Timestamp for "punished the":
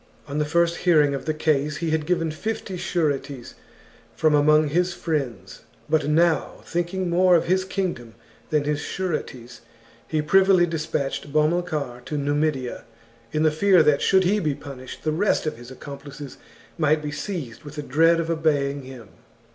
14.55-15.11